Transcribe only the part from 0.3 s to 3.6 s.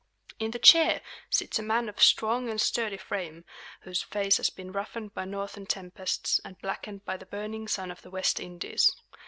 In the chair sits a man of strong and sturdy frame,